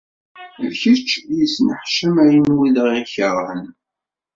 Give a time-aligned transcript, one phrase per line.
[0.69, 3.65] D kečč i yesneḥcamayen wid i aɣ-ikerhen.